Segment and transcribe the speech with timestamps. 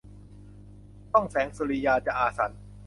[1.13, 2.51] ต้องแสงสุริยาจะอาสัญ